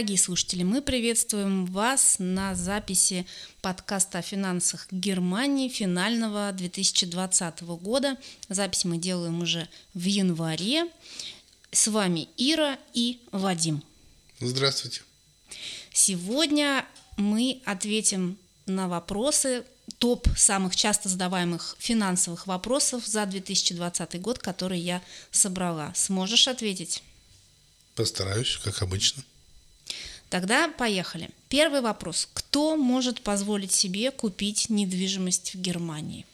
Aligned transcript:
Дорогие 0.00 0.16
слушатели, 0.16 0.62
мы 0.62 0.80
приветствуем 0.80 1.66
вас 1.66 2.16
на 2.18 2.54
записи 2.54 3.26
подкаста 3.60 4.20
о 4.20 4.22
финансах 4.22 4.86
Германии 4.90 5.68
финального 5.68 6.50
2020 6.52 7.60
года. 7.82 8.16
Запись 8.48 8.86
мы 8.86 8.96
делаем 8.96 9.42
уже 9.42 9.68
в 9.92 10.02
январе. 10.02 10.86
С 11.70 11.86
вами 11.88 12.28
Ира 12.38 12.78
и 12.94 13.20
Вадим. 13.30 13.82
Здравствуйте. 14.40 15.02
Сегодня 15.92 16.86
мы 17.18 17.60
ответим 17.66 18.38
на 18.64 18.88
вопросы, 18.88 19.64
топ 19.98 20.26
самых 20.34 20.76
часто 20.76 21.10
задаваемых 21.10 21.76
финансовых 21.78 22.46
вопросов 22.46 23.06
за 23.06 23.26
2020 23.26 24.18
год, 24.22 24.38
которые 24.38 24.80
я 24.80 25.02
собрала. 25.30 25.92
Сможешь 25.94 26.48
ответить? 26.48 27.02
Постараюсь, 27.96 28.56
как 28.64 28.80
обычно. 28.80 29.22
Тогда 30.30 30.68
поехали. 30.68 31.28
Первый 31.48 31.80
вопрос. 31.80 32.28
Кто 32.32 32.76
может 32.76 33.20
позволить 33.20 33.72
себе 33.72 34.12
купить 34.12 34.70
недвижимость 34.70 35.54
в 35.54 35.60
Германии? 35.60 36.24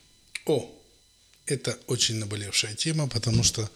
О, 0.45 0.71
это 1.47 1.79
очень 1.87 2.17
наболевшая 2.17 2.75
тема, 2.75 3.09
потому 3.09 3.43
что 3.43 3.71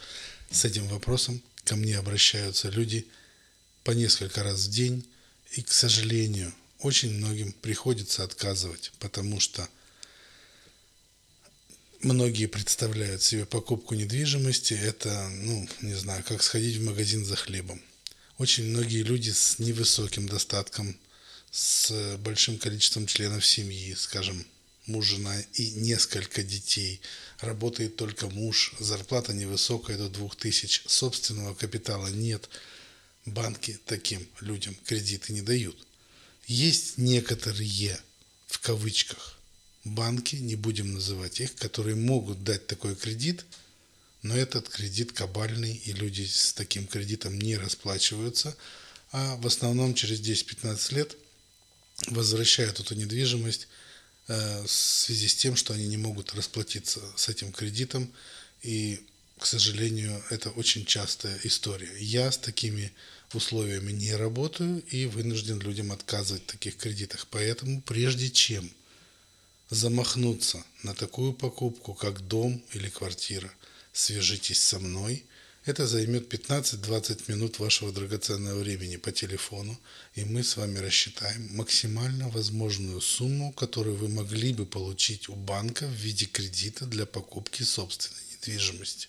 с 0.50 0.66
этим 0.66 0.86
вопросом 0.88 1.42
ко 1.64 1.74
мне 1.74 1.96
обращаются 1.96 2.68
люди 2.68 3.06
по 3.82 3.92
несколько 3.92 4.42
раз 4.42 4.66
в 4.66 4.70
день, 4.70 5.06
и, 5.52 5.62
к 5.62 5.72
сожалению, 5.72 6.52
очень 6.80 7.14
многим 7.14 7.52
приходится 7.52 8.22
отказывать, 8.22 8.92
потому 8.98 9.40
что 9.40 9.66
многие 12.02 12.46
представляют 12.46 13.22
себе 13.22 13.46
покупку 13.46 13.94
недвижимости, 13.94 14.74
это, 14.74 15.28
ну, 15.30 15.66
не 15.80 15.94
знаю, 15.94 16.22
как 16.24 16.42
сходить 16.42 16.76
в 16.76 16.84
магазин 16.84 17.24
за 17.24 17.36
хлебом. 17.36 17.80
Очень 18.40 18.70
многие 18.70 19.02
люди 19.02 19.28
с 19.28 19.58
невысоким 19.58 20.26
достатком, 20.26 20.96
с 21.50 22.16
большим 22.20 22.56
количеством 22.56 23.06
членов 23.06 23.44
семьи, 23.44 23.92
скажем, 23.92 24.46
муж, 24.86 25.08
жена 25.08 25.38
и 25.52 25.72
несколько 25.72 26.42
детей. 26.42 27.02
Работает 27.40 27.96
только 27.96 28.30
муж, 28.30 28.72
зарплата 28.78 29.34
невысокая 29.34 29.98
до 29.98 30.08
2000, 30.08 30.84
собственного 30.86 31.52
капитала 31.52 32.06
нет. 32.06 32.48
Банки 33.26 33.78
таким 33.84 34.26
людям 34.40 34.74
кредиты 34.86 35.34
не 35.34 35.42
дают. 35.42 35.76
Есть 36.46 36.96
некоторые, 36.96 38.00
в 38.46 38.58
кавычках, 38.60 39.38
банки, 39.84 40.36
не 40.36 40.56
будем 40.56 40.94
называть 40.94 41.42
их, 41.42 41.54
которые 41.56 41.94
могут 41.94 42.42
дать 42.42 42.66
такой 42.66 42.96
кредит, 42.96 43.44
но 44.22 44.36
этот 44.36 44.68
кредит 44.68 45.12
кабальный, 45.12 45.74
и 45.74 45.92
люди 45.92 46.24
с 46.24 46.52
таким 46.52 46.86
кредитом 46.86 47.38
не 47.38 47.56
расплачиваются, 47.56 48.56
а 49.12 49.36
в 49.36 49.46
основном 49.46 49.94
через 49.94 50.20
10-15 50.20 50.94
лет 50.94 51.16
возвращают 52.08 52.80
эту 52.80 52.94
недвижимость 52.94 53.68
э, 54.28 54.62
в 54.62 54.70
связи 54.70 55.28
с 55.28 55.34
тем, 55.34 55.56
что 55.56 55.74
они 55.74 55.86
не 55.86 55.96
могут 55.96 56.34
расплатиться 56.34 57.00
с 57.16 57.28
этим 57.28 57.52
кредитом, 57.52 58.12
и, 58.62 59.00
к 59.38 59.46
сожалению, 59.46 60.22
это 60.30 60.50
очень 60.50 60.84
частая 60.84 61.38
история. 61.44 61.90
Я 61.98 62.30
с 62.30 62.38
такими 62.38 62.92
условиями 63.34 63.92
не 63.92 64.14
работаю 64.14 64.82
и 64.88 65.06
вынужден 65.06 65.60
людям 65.60 65.92
отказывать 65.92 66.42
в 66.42 66.46
таких 66.46 66.76
кредитах. 66.76 67.26
Поэтому 67.30 67.80
прежде 67.82 68.30
чем 68.30 68.70
замахнуться 69.70 70.64
на 70.82 70.94
такую 70.94 71.32
покупку, 71.32 71.94
как 71.94 72.26
дом 72.26 72.62
или 72.72 72.88
квартира, 72.88 73.52
свяжитесь 74.00 74.62
со 74.62 74.78
мной. 74.78 75.24
Это 75.66 75.86
займет 75.86 76.32
15-20 76.32 77.24
минут 77.30 77.58
вашего 77.58 77.92
драгоценного 77.92 78.60
времени 78.60 78.96
по 78.96 79.12
телефону, 79.12 79.78
и 80.14 80.24
мы 80.24 80.42
с 80.42 80.56
вами 80.56 80.78
рассчитаем 80.78 81.54
максимально 81.54 82.30
возможную 82.30 83.00
сумму, 83.02 83.52
которую 83.52 83.96
вы 83.96 84.08
могли 84.08 84.54
бы 84.54 84.64
получить 84.64 85.28
у 85.28 85.34
банка 85.34 85.86
в 85.86 85.92
виде 85.92 86.24
кредита 86.24 86.86
для 86.86 87.04
покупки 87.04 87.62
собственной 87.62 88.22
недвижимости. 88.32 89.08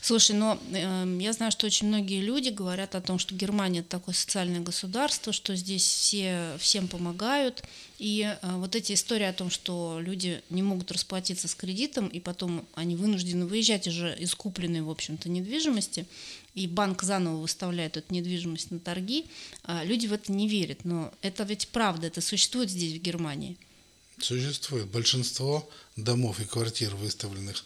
Слушай, 0.00 0.36
но 0.36 0.58
э, 0.72 1.18
я 1.20 1.32
знаю, 1.32 1.52
что 1.52 1.66
очень 1.66 1.88
многие 1.88 2.20
люди 2.20 2.48
говорят 2.48 2.94
о 2.94 3.00
том, 3.00 3.18
что 3.18 3.34
Германия 3.34 3.80
это 3.80 3.90
такое 3.90 4.14
социальное 4.14 4.60
государство, 4.60 5.32
что 5.32 5.54
здесь 5.54 5.84
все 5.84 6.56
всем 6.58 6.88
помогают. 6.88 7.62
И 7.98 8.22
э, 8.22 8.56
вот 8.56 8.74
эти 8.74 8.94
истории 8.94 9.26
о 9.26 9.32
том, 9.32 9.50
что 9.50 9.98
люди 10.00 10.42
не 10.50 10.62
могут 10.62 10.90
расплатиться 10.90 11.46
с 11.46 11.54
кредитом, 11.54 12.08
и 12.08 12.18
потом 12.20 12.66
они 12.74 12.96
вынуждены 12.96 13.46
выезжать 13.46 13.86
уже 13.86 14.16
из 14.18 14.34
купленной, 14.34 14.82
в 14.82 14.90
общем-то, 14.90 15.28
недвижимости, 15.28 16.06
и 16.54 16.66
банк 16.66 17.02
заново 17.02 17.36
выставляет 17.40 17.96
эту 17.96 18.12
недвижимость 18.12 18.70
на 18.70 18.80
торги, 18.80 19.26
э, 19.64 19.84
люди 19.84 20.06
в 20.06 20.12
это 20.12 20.32
не 20.32 20.48
верят. 20.48 20.84
Но 20.84 21.12
это 21.22 21.44
ведь 21.44 21.68
правда, 21.68 22.08
это 22.08 22.20
существует 22.20 22.70
здесь, 22.70 22.92
в 22.98 23.02
Германии. 23.02 23.56
Существует. 24.20 24.86
Большинство 24.86 25.68
домов 25.96 26.40
и 26.40 26.44
квартир, 26.44 26.94
выставленных 26.94 27.64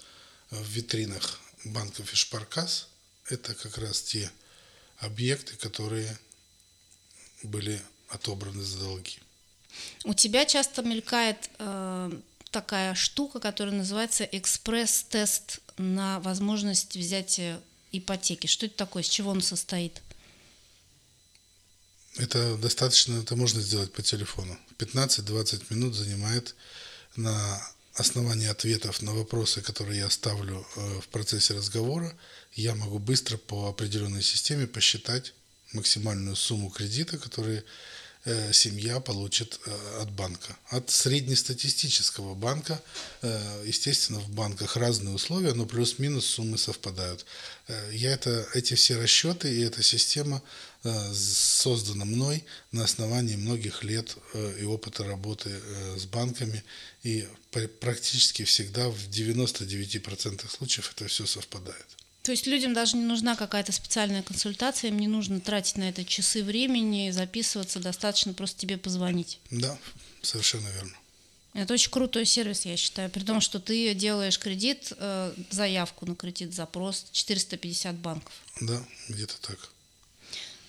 в 0.50 0.68
витринах 0.68 1.40
банков 1.72 2.12
и 2.12 2.16
шпаркас– 2.16 2.88
это 3.28 3.54
как 3.54 3.78
раз 3.78 4.02
те 4.02 4.30
объекты, 4.98 5.56
которые 5.56 6.18
были 7.42 7.80
отобраны 8.08 8.62
за 8.62 8.78
долги. 8.78 9.18
У 10.04 10.14
тебя 10.14 10.46
часто 10.46 10.82
мелькает 10.82 11.50
э, 11.58 12.20
такая 12.50 12.94
штука, 12.94 13.40
которая 13.40 13.74
называется 13.74 14.24
экспресс-тест 14.24 15.60
на 15.76 16.20
возможность 16.20 16.96
взятия 16.96 17.60
ипотеки. 17.92 18.46
Что 18.46 18.66
это 18.66 18.76
такое? 18.76 19.02
С 19.02 19.08
чего 19.08 19.30
он 19.30 19.42
состоит? 19.42 20.00
Это 22.16 22.56
достаточно, 22.56 23.20
это 23.20 23.36
можно 23.36 23.60
сделать 23.60 23.92
по 23.92 24.02
телефону. 24.02 24.58
15-20 24.78 25.66
минут 25.70 25.94
занимает 25.94 26.54
на 27.16 27.60
основании 27.96 28.48
ответов 28.48 29.02
на 29.02 29.14
вопросы, 29.14 29.62
которые 29.62 30.00
я 30.00 30.10
ставлю 30.10 30.66
э, 30.76 31.00
в 31.00 31.08
процессе 31.08 31.54
разговора, 31.54 32.14
я 32.54 32.74
могу 32.74 32.98
быстро 32.98 33.36
по 33.36 33.68
определенной 33.68 34.22
системе 34.22 34.66
посчитать 34.66 35.32
максимальную 35.72 36.36
сумму 36.36 36.70
кредита, 36.70 37.18
который 37.18 37.62
э, 38.24 38.52
семья 38.52 39.00
получит 39.00 39.58
э, 39.64 40.02
от 40.02 40.10
банка. 40.10 40.56
От 40.68 40.90
среднестатистического 40.90 42.34
банка, 42.34 42.80
естественно, 43.64 44.20
в 44.20 44.28
банках 44.28 44.76
разные 44.76 45.14
условия, 45.14 45.54
но 45.54 45.64
плюс-минус 45.66 46.26
суммы 46.26 46.58
совпадают. 46.58 47.24
Я 47.92 48.12
это, 48.12 48.46
эти 48.54 48.74
все 48.74 49.00
расчеты 49.00 49.52
и 49.52 49.62
эта 49.62 49.82
система 49.82 50.42
создана 51.14 52.04
мной 52.04 52.44
на 52.72 52.84
основании 52.84 53.36
многих 53.36 53.84
лет 53.84 54.16
и 54.60 54.64
опыта 54.64 55.04
работы 55.04 55.50
с 55.96 56.04
банками 56.06 56.62
и 57.02 57.26
практически 57.80 58.44
всегда 58.44 58.88
в 58.88 59.08
99% 59.08 60.48
случаев 60.50 60.92
это 60.94 61.08
все 61.08 61.26
совпадает. 61.26 61.86
То 62.26 62.32
есть 62.32 62.48
людям 62.48 62.74
даже 62.74 62.96
не 62.96 63.04
нужна 63.04 63.36
какая-то 63.36 63.70
специальная 63.70 64.20
консультация, 64.20 64.88
им 64.88 64.98
не 64.98 65.06
нужно 65.06 65.40
тратить 65.40 65.76
на 65.76 65.88
это 65.88 66.04
часы 66.04 66.42
времени, 66.42 67.12
записываться, 67.12 67.78
достаточно 67.78 68.34
просто 68.34 68.58
тебе 68.60 68.76
позвонить. 68.78 69.38
Да, 69.52 69.78
совершенно 70.22 70.66
верно. 70.70 70.96
Это 71.54 71.72
очень 71.72 71.90
крутой 71.90 72.26
сервис, 72.26 72.64
я 72.64 72.76
считаю. 72.76 73.10
При 73.10 73.22
том, 73.22 73.40
что 73.40 73.60
ты 73.60 73.94
делаешь 73.94 74.40
кредит, 74.40 74.92
э, 74.98 75.34
заявку 75.50 76.04
на 76.04 76.16
кредит, 76.16 76.52
запрос 76.52 77.06
450 77.12 77.94
банков. 77.94 78.34
Да, 78.60 78.84
где-то 79.08 79.40
так. 79.40 79.70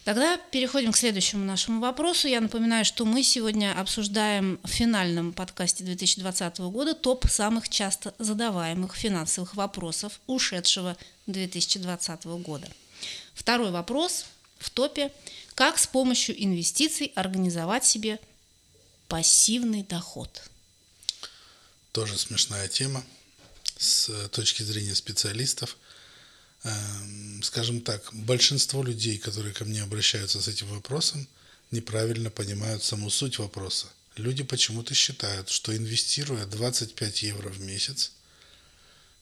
Тогда 0.08 0.38
переходим 0.38 0.94
к 0.94 0.98
следующему 0.98 1.44
нашему 1.44 1.82
вопросу. 1.82 2.30
Я 2.30 2.40
напоминаю, 2.40 2.86
что 2.86 3.04
мы 3.04 3.24
сегодня 3.24 3.78
обсуждаем 3.78 4.58
в 4.64 4.70
финальном 4.70 5.34
подкасте 5.34 5.84
2020 5.84 6.60
года 6.60 6.94
топ 6.94 7.26
самых 7.30 7.68
часто 7.68 8.16
задаваемых 8.18 8.96
финансовых 8.96 9.56
вопросов 9.56 10.22
ушедшего 10.26 10.96
2020 11.26 12.24
года. 12.24 12.70
Второй 13.34 13.72
вопрос 13.72 14.28
в 14.60 14.70
топе. 14.70 15.12
Как 15.56 15.78
с 15.78 15.88
помощью 15.88 16.42
инвестиций 16.42 17.12
организовать 17.14 17.84
себе 17.84 18.18
пассивный 19.10 19.84
доход? 19.84 20.42
Тоже 21.92 22.18
смешная 22.18 22.70
тема 22.70 23.04
с 23.78 24.30
точки 24.30 24.64
зрения 24.64 24.96
специалистов– 24.96 25.76
скажем 27.44 27.82
так, 27.82 28.14
большинство 28.14 28.84
людей, 28.84 29.18
которые 29.18 29.54
ко 29.54 29.66
мне 29.66 29.84
обращаются 29.84 30.42
с 30.42 30.48
этим 30.48 30.68
вопросом, 30.68 31.28
неправильно 31.72 32.30
понимают 32.30 32.84
саму 32.84 33.10
суть 33.10 33.40
вопроса. 33.40 33.88
Люди 34.16 34.44
почему-то 34.44 34.94
считают, 34.94 35.50
что 35.50 35.76
инвестируя 35.76 36.46
25 36.46 37.24
евро 37.24 37.50
в 37.50 37.60
месяц, 37.62 38.12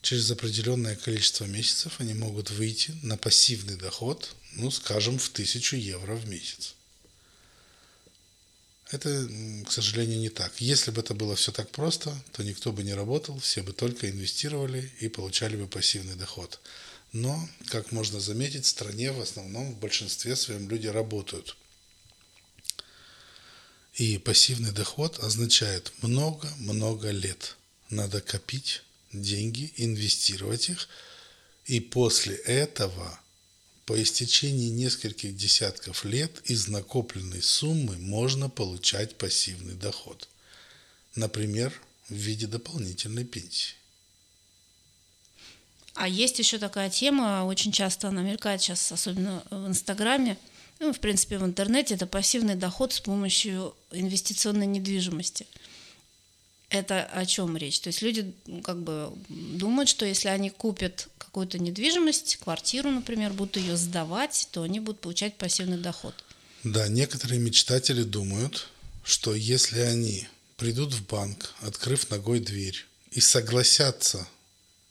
через 0.01 0.29
определенное 0.31 0.95
количество 0.95 1.45
месяцев 1.45 1.99
они 1.99 2.13
могут 2.13 2.51
выйти 2.51 2.95
на 3.01 3.17
пассивный 3.17 3.75
доход, 3.75 4.35
ну, 4.53 4.71
скажем, 4.71 5.17
в 5.17 5.29
1000 5.29 5.75
евро 5.75 6.15
в 6.15 6.27
месяц. 6.29 6.75
Это, 8.91 9.27
к 9.67 9.71
сожалению, 9.71 10.19
не 10.19 10.29
так. 10.29 10.61
Если 10.61 10.91
бы 10.91 11.01
это 11.01 11.15
было 11.15 11.35
все 11.35 11.51
так 11.51 11.71
просто, 11.71 12.15
то 12.33 12.43
никто 12.43 12.71
бы 12.71 12.83
не 12.83 12.93
работал, 12.93 13.39
все 13.39 13.63
бы 13.63 13.73
только 13.73 14.09
инвестировали 14.09 14.91
и 14.99 15.09
получали 15.09 15.57
бы 15.57 15.67
пассивный 15.67 16.15
доход. 16.15 16.59
Но, 17.15 17.47
как 17.67 17.93
можно 17.93 18.19
заметить, 18.19 18.65
в 18.65 18.67
стране 18.67 19.13
в 19.13 19.21
основном 19.21 19.71
в 19.71 19.79
большинстве 19.79 20.35
своем 20.35 20.69
люди 20.69 20.87
работают. 20.87 21.55
И 23.93 24.17
пассивный 24.17 24.73
доход 24.73 25.19
означает 25.19 25.93
много-много 26.01 27.11
лет. 27.11 27.55
Надо 27.89 28.19
копить 28.19 28.83
деньги, 29.13 29.71
инвестировать 29.77 30.67
их, 30.67 30.89
и 31.67 31.79
после 31.79 32.35
этого, 32.35 33.17
по 33.85 34.03
истечении 34.03 34.67
нескольких 34.67 35.37
десятков 35.37 36.03
лет, 36.03 36.41
из 36.43 36.67
накопленной 36.67 37.41
суммы 37.41 37.97
можно 37.97 38.49
получать 38.49 39.17
пассивный 39.17 39.75
доход. 39.75 40.27
Например, 41.15 41.71
в 42.09 42.13
виде 42.13 42.45
дополнительной 42.45 43.23
пенсии. 43.23 43.75
А 45.95 46.07
есть 46.07 46.39
еще 46.39 46.57
такая 46.57 46.89
тема, 46.89 47.45
очень 47.45 47.71
часто 47.71 48.09
она 48.09 48.21
мелькает 48.21 48.61
сейчас, 48.61 48.91
особенно 48.91 49.43
в 49.49 49.67
Инстаграме, 49.67 50.37
ну, 50.79 50.91
в 50.91 50.99
принципе, 50.99 51.37
в 51.37 51.45
интернете, 51.45 51.95
это 51.95 52.05
пассивный 52.05 52.55
доход 52.55 52.91
с 52.93 52.99
помощью 52.99 53.73
инвестиционной 53.91 54.65
недвижимости. 54.65 55.47
Это 56.69 57.05
о 57.05 57.25
чем 57.25 57.55
речь? 57.55 57.79
То 57.79 57.87
есть 57.87 58.01
люди 58.01 58.33
как 58.63 58.81
бы 58.81 59.13
думают, 59.29 59.87
что 59.87 60.05
если 60.05 60.27
они 60.27 60.49
купят 60.49 61.07
какую-то 61.17 61.59
недвижимость, 61.59 62.37
квартиру, 62.37 62.91
например, 62.91 63.31
будут 63.31 63.55
ее 63.55 63.77
сдавать, 63.77 64.49
то 64.51 64.63
они 64.63 64.81
будут 64.81 64.99
получать 64.99 65.37
пассивный 65.37 65.77
доход. 65.77 66.13
Да, 66.63 66.87
некоторые 66.89 67.39
мечтатели 67.39 68.03
думают, 68.03 68.67
что 69.03 69.33
если 69.33 69.79
они 69.79 70.27
придут 70.57 70.93
в 70.93 71.05
банк, 71.07 71.53
открыв 71.61 72.09
ногой 72.09 72.39
дверь, 72.39 72.85
и 73.11 73.21
согласятся 73.21 74.27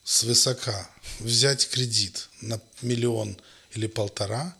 свысока 0.05 0.91
взять 1.19 1.69
кредит 1.69 2.29
на 2.43 2.61
миллион 2.83 3.37
или 3.73 3.87
полтора 3.87 4.55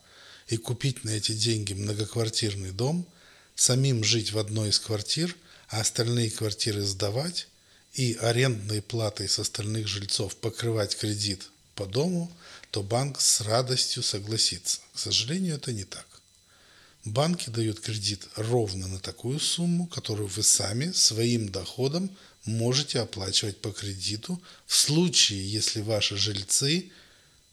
и 0.49 0.57
купить 0.57 1.05
на 1.05 1.11
эти 1.11 1.33
деньги 1.33 1.75
многоквартирный 1.75 2.73
дом, 2.73 3.07
самим 3.55 4.03
жить 4.03 4.33
в 4.33 4.39
одной 4.39 4.71
из 4.71 4.81
квартир, 4.81 5.37
а 5.69 5.81
остальные 5.81 6.31
квартиры 6.31 6.83
сдавать 6.83 7.49
и 7.93 8.15
арендной 8.15 8.83
платой 8.83 9.29
с 9.29 9.39
остальных 9.39 9.87
жильцов 9.87 10.37
покрывать 10.37 10.97
кредит 10.97 11.51
по 11.75 11.87
дому, 11.87 12.35
то 12.71 12.83
банк 12.83 13.21
с 13.21 13.41
радостью 13.41 14.03
согласится. 14.03 14.81
К 14.95 14.99
сожалению, 14.99 15.57
это 15.57 15.73
не 15.73 15.85
так. 15.85 16.07
Банки 17.05 17.51
дают 17.51 17.81
кредит 17.81 18.27
ровно 18.37 18.89
на 18.89 18.99
такую 18.99 19.39
сумму, 19.39 19.87
которую 19.87 20.27
вы 20.29 20.43
сами 20.43 20.91
своим 20.93 21.51
доходом 21.51 22.11
можете 22.45 23.01
оплачивать 23.01 23.61
по 23.61 23.71
кредиту 23.73 24.41
в 24.67 24.75
случае, 24.75 25.51
если 25.51 25.81
ваши 25.81 26.17
жильцы 26.17 26.91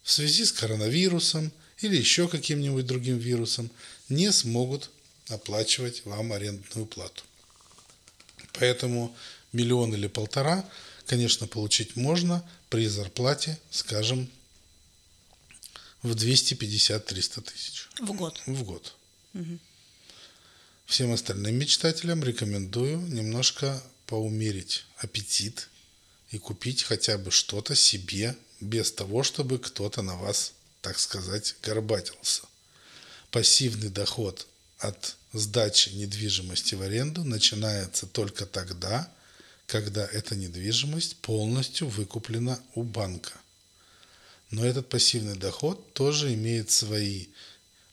в 0.02 0.10
связи 0.10 0.44
с 0.44 0.52
коронавирусом 0.52 1.52
или 1.80 1.96
еще 1.96 2.28
каким-нибудь 2.28 2.86
другим 2.86 3.18
вирусом 3.18 3.70
не 4.08 4.30
смогут 4.32 4.90
оплачивать 5.28 6.04
вам 6.04 6.32
арендную 6.32 6.86
плату. 6.86 7.22
Поэтому 8.54 9.16
миллион 9.52 9.94
или 9.94 10.06
полтора, 10.08 10.68
конечно, 11.06 11.46
получить 11.46 11.96
можно 11.96 12.46
при 12.68 12.86
зарплате, 12.86 13.58
скажем, 13.70 14.28
в 16.02 16.12
250-300 16.12 17.42
тысяч. 17.42 17.88
В 18.00 18.12
год. 18.12 18.40
В 18.46 18.62
год. 18.64 18.94
Угу. 19.34 19.58
Всем 20.86 21.12
остальным 21.12 21.54
мечтателям 21.54 22.22
рекомендую 22.22 22.98
немножко 23.00 23.82
поумерить 24.06 24.84
аппетит 24.98 25.68
и 26.30 26.38
купить 26.38 26.82
хотя 26.82 27.18
бы 27.18 27.30
что-то 27.30 27.74
себе, 27.74 28.36
без 28.60 28.92
того, 28.92 29.22
чтобы 29.22 29.58
кто-то 29.58 30.02
на 30.02 30.16
вас, 30.16 30.52
так 30.80 30.98
сказать, 30.98 31.56
горбатился. 31.62 32.42
Пассивный 33.30 33.88
доход 33.88 34.46
от 34.78 35.16
сдачи 35.32 35.90
недвижимости 35.90 36.74
в 36.74 36.82
аренду 36.82 37.24
начинается 37.24 38.06
только 38.06 38.46
тогда, 38.46 39.10
когда 39.66 40.04
эта 40.06 40.34
недвижимость 40.34 41.16
полностью 41.16 41.88
выкуплена 41.88 42.60
у 42.74 42.82
банка. 42.82 43.32
Но 44.50 44.64
этот 44.64 44.88
пассивный 44.88 45.36
доход 45.36 45.94
тоже 45.94 46.34
имеет 46.34 46.70
свои 46.70 47.26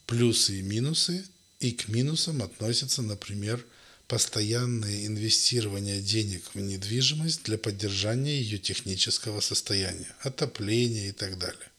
плюсы 0.05 0.59
и 0.59 0.61
минусы, 0.61 1.25
и 1.59 1.71
к 1.71 1.87
минусам 1.87 2.41
относятся, 2.41 3.01
например, 3.01 3.65
постоянное 4.09 5.05
инвестирование 5.05 6.01
денег 6.01 6.43
в 6.55 6.59
недвижимость 6.59 7.43
для 7.43 7.59
поддержания 7.59 8.41
ее 8.41 8.57
технического 8.57 9.39
состояния, 9.39 10.11
отопления 10.21 11.09
и 11.09 11.11
так 11.11 11.37
далее, 11.37 11.69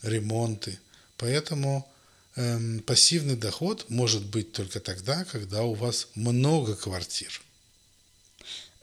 ремонты. 0.00 0.78
Поэтому 1.18 1.86
эм, 2.36 2.80
пассивный 2.80 3.36
доход 3.36 3.90
может 3.90 4.24
быть 4.24 4.52
только 4.52 4.80
тогда, 4.80 5.26
когда 5.26 5.64
у 5.64 5.74
вас 5.74 6.08
много 6.14 6.74
квартир. 6.74 7.42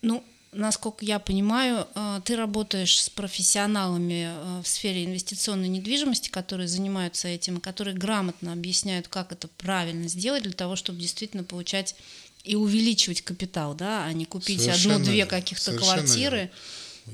Ну, 0.03 0.23
насколько 0.51 1.05
я 1.05 1.19
понимаю, 1.19 1.87
э, 1.95 2.21
ты 2.25 2.35
работаешь 2.35 3.01
с 3.01 3.09
профессионалами 3.09 4.29
э, 4.29 4.61
в 4.63 4.67
сфере 4.67 5.05
инвестиционной 5.05 5.67
недвижимости, 5.67 6.29
которые 6.29 6.67
занимаются 6.67 7.27
этим, 7.27 7.59
которые 7.59 7.95
грамотно 7.95 8.53
объясняют, 8.53 9.07
как 9.07 9.31
это 9.31 9.47
правильно 9.47 10.07
сделать 10.07 10.43
для 10.43 10.53
того, 10.53 10.75
чтобы 10.75 10.99
действительно 10.99 11.43
получать 11.43 11.95
и 12.43 12.55
увеличивать 12.55 13.21
капитал, 13.21 13.75
да, 13.75 14.05
а 14.05 14.13
не 14.13 14.25
купить 14.25 14.67
одну-две 14.67 15.25
каких-то 15.25 15.77
квартиры. 15.77 16.37
Верно. 16.37 16.51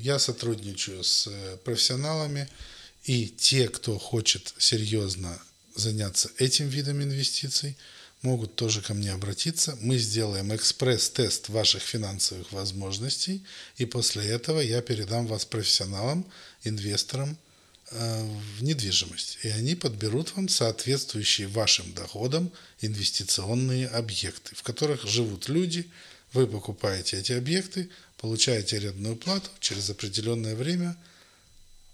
Я 0.02 0.18
сотрудничаю 0.18 1.04
с 1.04 1.26
э, 1.26 1.56
профессионалами, 1.64 2.48
и 3.04 3.28
те, 3.28 3.68
кто 3.68 3.98
хочет 3.98 4.54
серьезно 4.58 5.38
заняться 5.74 6.30
этим 6.38 6.68
видом 6.68 7.02
инвестиций– 7.02 7.76
могут 8.26 8.56
тоже 8.56 8.82
ко 8.82 8.92
мне 8.92 9.12
обратиться. 9.12 9.78
Мы 9.80 9.98
сделаем 9.98 10.54
экспресс-тест 10.54 11.48
ваших 11.48 11.82
финансовых 11.82 12.50
возможностей, 12.50 13.44
и 13.76 13.86
после 13.86 14.24
этого 14.26 14.60
я 14.60 14.82
передам 14.82 15.26
вас 15.28 15.44
профессионалам, 15.44 16.26
инвесторам 16.64 17.38
э, 17.90 18.28
в 18.58 18.64
недвижимость. 18.64 19.38
И 19.44 19.48
они 19.48 19.76
подберут 19.76 20.34
вам 20.34 20.48
соответствующие 20.48 21.46
вашим 21.46 21.92
доходам 21.94 22.50
инвестиционные 22.80 23.86
объекты, 23.86 24.56
в 24.56 24.62
которых 24.64 25.06
живут 25.06 25.48
люди. 25.48 25.88
Вы 26.32 26.48
покупаете 26.48 27.18
эти 27.18 27.32
объекты, 27.32 27.88
получаете 28.18 28.78
арендную 28.78 29.14
плату, 29.14 29.50
через 29.60 29.88
определенное 29.88 30.56
время 30.56 30.96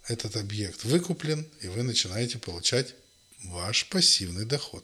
этот 0.09 0.37
объект 0.37 0.85
выкуплен, 0.85 1.47
и 1.61 1.69
вы 1.69 1.83
начинаете 1.83 2.39
получать 2.39 2.95
ваш 3.45 3.87
пассивный 3.91 4.47
доход 4.47 4.83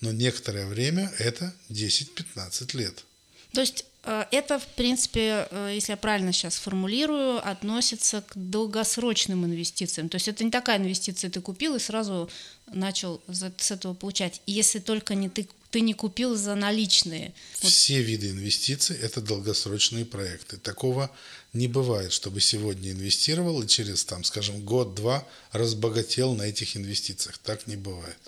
но 0.00 0.12
некоторое 0.12 0.66
время 0.66 1.12
это 1.18 1.54
10-15 1.70 2.76
лет. 2.76 3.04
То 3.52 3.60
есть 3.62 3.86
э, 4.04 4.24
это, 4.30 4.58
в 4.58 4.66
принципе, 4.66 5.48
э, 5.50 5.72
если 5.74 5.92
я 5.92 5.96
правильно 5.96 6.32
сейчас 6.32 6.56
формулирую, 6.56 7.46
относится 7.46 8.22
к 8.22 8.32
долгосрочным 8.36 9.44
инвестициям. 9.44 10.08
То 10.08 10.16
есть 10.16 10.28
это 10.28 10.44
не 10.44 10.50
такая 10.50 10.78
инвестиция, 10.78 11.30
ты 11.30 11.40
купил 11.40 11.74
и 11.76 11.80
сразу 11.80 12.30
начал 12.66 13.22
с 13.28 13.70
этого 13.70 13.94
получать. 13.94 14.42
Если 14.46 14.78
только 14.78 15.14
не 15.14 15.28
ты, 15.28 15.48
ты 15.70 15.80
не 15.80 15.94
купил 15.94 16.36
за 16.36 16.54
наличные. 16.54 17.32
Все 17.54 17.98
вот. 17.98 18.06
виды 18.06 18.30
инвестиций– 18.30 18.96
это 19.02 19.20
долгосрочные 19.20 20.04
проекты. 20.04 20.58
Такого 20.58 21.10
не 21.54 21.68
бывает, 21.68 22.12
чтобы 22.12 22.40
сегодня 22.40 22.92
инвестировал 22.92 23.62
и 23.62 23.66
через, 23.66 24.04
там, 24.04 24.24
скажем, 24.24 24.60
год-два 24.60 25.26
разбогател 25.52 26.34
на 26.34 26.42
этих 26.42 26.76
инвестициях. 26.76 27.38
Так 27.38 27.66
не 27.66 27.76
бывает. 27.76 28.18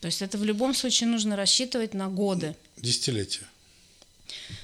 То 0.00 0.06
есть 0.06 0.22
это 0.22 0.38
в 0.38 0.44
любом 0.44 0.74
случае 0.74 1.08
нужно 1.08 1.36
рассчитывать 1.36 1.94
на 1.94 2.08
годы. 2.08 2.54
Десятилетия. 2.76 3.46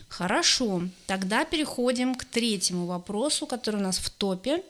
Хорошо, 0.09 0.83
тогда 1.07 1.45
переходим 1.45 2.15
к 2.15 2.25
третьему 2.25 2.87
вопросу, 2.87 3.47
который 3.47 3.81
у 3.81 3.83
нас 3.83 3.99
в 3.99 4.11
топе. 4.11 4.63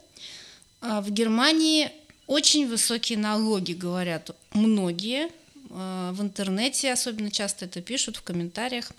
А, 0.81 1.01
в 1.01 1.11
Германии 1.11 1.91
очень 2.25 2.67
высокие 2.67 3.19
налоги, 3.19 3.73
говорят 3.73 4.31
многие. 4.53 5.29
А, 5.69 6.11
в 6.13 6.21
интернете 6.21 6.91
особенно 6.91 7.29
часто 7.29 7.65
это 7.65 7.81
пишут 7.81 8.17
в 8.17 8.23
комментариях. 8.23 8.91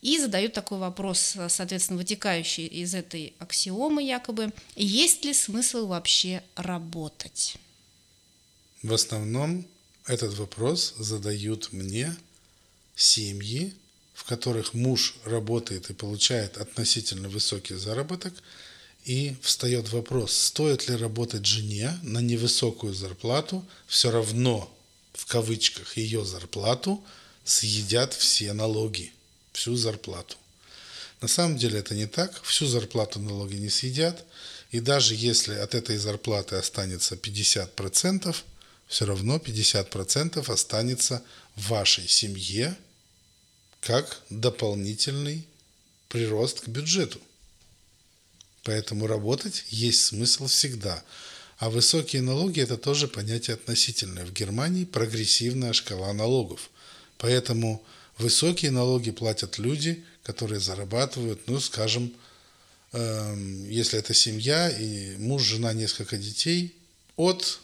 И 0.00 0.18
задают 0.18 0.54
такой 0.54 0.78
вопрос, 0.78 1.36
соответственно, 1.48 1.98
вытекающий 1.98 2.66
из 2.66 2.94
этой 2.94 3.34
аксиомы 3.38 4.02
якобы. 4.02 4.52
Есть 4.76 5.26
ли 5.26 5.34
смысл 5.34 5.86
вообще 5.86 6.42
работать? 6.56 7.56
В 8.82 8.94
основном 8.94 9.66
этот 10.10 10.34
вопрос 10.34 10.94
задают 10.98 11.72
мне 11.72 12.16
семьи, 12.96 13.72
в 14.12 14.24
которых 14.24 14.74
муж 14.74 15.14
работает 15.24 15.88
и 15.88 15.94
получает 15.94 16.56
относительно 16.58 17.28
высокий 17.28 17.74
заработок, 17.74 18.34
и 19.04 19.36
встает 19.40 19.90
вопрос, 19.92 20.36
стоит 20.36 20.88
ли 20.88 20.96
работать 20.96 21.46
жене 21.46 21.96
на 22.02 22.18
невысокую 22.18 22.92
зарплату, 22.92 23.64
все 23.86 24.10
равно, 24.10 24.70
в 25.14 25.26
кавычках, 25.26 25.96
ее 25.96 26.24
зарплату 26.24 27.02
съедят 27.44 28.12
все 28.12 28.52
налоги, 28.52 29.12
всю 29.52 29.76
зарплату. 29.76 30.36
На 31.20 31.28
самом 31.28 31.56
деле 31.56 31.78
это 31.78 31.94
не 31.94 32.06
так, 32.06 32.42
всю 32.42 32.66
зарплату 32.66 33.20
налоги 33.20 33.54
не 33.54 33.70
съедят, 33.70 34.24
и 34.72 34.80
даже 34.80 35.14
если 35.14 35.54
от 35.54 35.74
этой 35.74 35.96
зарплаты 35.96 36.56
останется 36.56 37.14
50%, 37.14 38.36
все 38.90 39.06
равно 39.06 39.36
50% 39.36 40.52
останется 40.52 41.22
в 41.54 41.68
вашей 41.68 42.08
семье, 42.08 42.76
как 43.80 44.20
дополнительный 44.30 45.46
прирост 46.08 46.62
к 46.62 46.68
бюджету. 46.68 47.20
Поэтому 48.64 49.06
работать 49.06 49.64
есть 49.68 50.04
смысл 50.04 50.48
всегда. 50.48 51.04
А 51.58 51.70
высокие 51.70 52.20
налоги– 52.20 52.60
это 52.62 52.76
тоже 52.76 53.06
понятие 53.06 53.54
относительное. 53.54 54.26
В 54.26 54.32
Германии 54.32 54.84
прогрессивная 54.84 55.72
шкала 55.72 56.12
налогов. 56.12 56.68
Поэтому 57.16 57.84
высокие 58.18 58.72
налоги 58.72 59.12
платят 59.12 59.58
люди, 59.58 60.04
которые 60.24 60.58
зарабатывают, 60.58 61.46
ну, 61.46 61.60
скажем, 61.60 62.12
э, 62.92 63.66
если 63.68 64.00
это 64.00 64.14
семья 64.14 64.68
и 64.68 65.16
муж, 65.16 65.42
жена, 65.42 65.74
несколько 65.74 66.16
детей, 66.16 66.74
от 67.16 67.60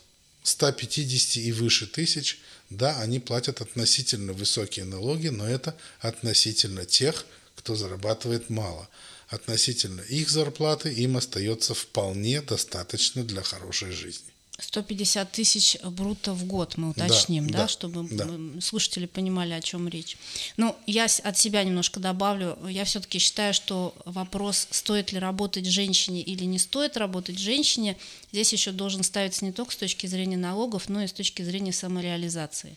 150 0.46 1.36
и 1.36 1.52
выше 1.52 1.86
тысяч, 1.86 2.40
да, 2.70 3.00
они 3.00 3.20
платят 3.20 3.60
относительно 3.60 4.32
высокие 4.32 4.84
налоги, 4.84 5.28
но 5.28 5.46
это 5.48 5.76
относительно 6.00 6.84
тех, 6.84 7.24
кто 7.56 7.74
зарабатывает 7.74 8.50
мало– 8.50 8.88
относительно 9.28 10.02
их 10.02 10.30
зарплаты 10.30 10.92
им 10.92 11.16
остается 11.16 11.74
вполне 11.74 12.40
достаточно 12.42 13.24
для 13.24 13.42
хорошей 13.42 13.90
жизни. 13.90 14.32
150 14.58 15.30
тысяч 15.32 15.76
брута 15.82 16.32
в 16.32 16.44
год 16.44 16.78
мы 16.78 16.90
уточним, 16.90 17.48
да, 17.48 17.52
да, 17.52 17.62
да 17.64 17.68
чтобы 17.68 18.08
да. 18.10 18.26
слушатели 18.60 19.06
понимали, 19.06 19.52
о 19.52 19.60
чем 19.60 19.86
речь. 19.86 20.16
Ну, 20.56 20.74
я 20.86 21.04
от 21.04 21.38
себя 21.38 21.62
немножко 21.62 22.00
добавлю. 22.00 22.58
Я 22.68 22.84
все-таки 22.84 23.18
считаю, 23.18 23.52
что 23.52 23.94
вопрос, 24.06 24.66
стоит 24.70 25.12
ли 25.12 25.18
работать 25.18 25.66
женщине 25.66 26.22
или 26.22 26.44
не 26.44 26.58
стоит 26.58 26.96
работать 26.96 27.38
женщине, 27.38 27.98
здесь 28.32 28.52
еще 28.52 28.72
должен 28.72 29.02
ставиться 29.02 29.44
не 29.44 29.52
только 29.52 29.72
с 29.72 29.76
точки 29.76 30.06
зрения 30.06 30.38
налогов, 30.38 30.88
но 30.88 31.02
и 31.02 31.06
с 31.06 31.12
точки 31.12 31.42
зрения 31.42 31.72
самореализации. 31.72 32.76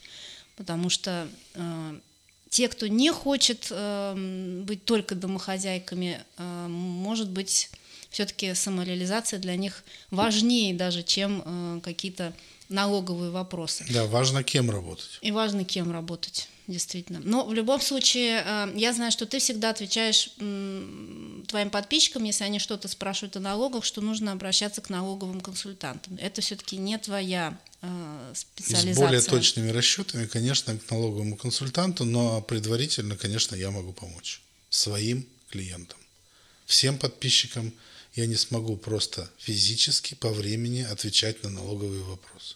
Потому 0.58 0.90
что 0.90 1.30
э, 1.54 2.00
те, 2.50 2.68
кто 2.68 2.88
не 2.88 3.12
хочет 3.12 3.68
э, 3.70 4.64
быть 4.66 4.84
только 4.84 5.16
домохозяйками, 5.16 6.22
э, 6.38 6.68
может 6.68 7.30
быть, 7.30 7.70
все-таки 8.10 8.54
самореализация 8.54 9.40
для 9.40 9.56
них 9.56 9.84
важнее 10.12 10.74
даже, 10.74 11.04
чем 11.04 11.44
э, 11.46 11.82
какие-то 11.84 12.34
налоговые 12.70 13.32
вопросы. 13.32 13.86
Да, 13.90 14.06
важно 14.06 14.44
кем 14.44 14.70
работать. 14.70 15.20
И 15.22 15.32
важно 15.32 15.64
кем 15.64 15.92
работать, 15.92 16.50
действительно. 16.68 17.20
Но 17.24 17.46
в 17.46 17.54
любом 17.54 17.82
случае, 17.82 18.44
э, 18.46 18.74
я 18.76 18.94
знаю, 18.94 19.12
что 19.12 19.26
ты 19.26 19.40
всегда 19.40 19.70
отвечаешь 19.70 20.32
э, 20.40 21.44
твоим 21.48 21.70
подписчикам, 21.70 22.24
если 22.24 22.44
они 22.44 22.60
что-то 22.60 22.88
спрашивают 22.88 23.36
о 23.38 23.40
налогах, 23.40 23.86
что 23.86 24.02
нужно 24.02 24.32
обращаться 24.32 24.82
к 24.82 24.90
налоговым 24.90 25.42
консультантам. 25.42 26.18
Это 26.20 26.42
все-таки 26.42 26.78
не 26.78 26.98
твоя 26.98 27.58
специализация. 28.34 28.94
С 28.94 28.98
более 28.98 29.22
точными 29.22 29.70
расчетами, 29.70 30.26
конечно, 30.26 30.78
к 30.78 30.92
налоговому 30.92 31.38
консультанту, 31.38 32.04
но 32.04 32.42
предварительно, 32.42 33.16
конечно, 33.16 33.56
я 33.56 33.72
могу 33.72 33.94
помочь 33.94 34.42
своим 34.70 35.26
клиентам. 35.50 35.98
Всем 36.66 36.98
подписчикам 36.98 37.72
я 38.16 38.26
не 38.26 38.36
смогу 38.36 38.76
просто 38.78 39.30
физически 39.38 40.16
по 40.16 40.30
времени 40.30 40.82
отвечать 40.82 41.44
на 41.44 41.50
налоговые 41.50 42.04
вопросы. 42.04 42.56